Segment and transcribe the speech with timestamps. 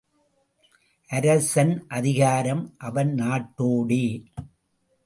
[1.09, 4.05] அரசன் அதிகாரம் அவன் நாட்டோடே.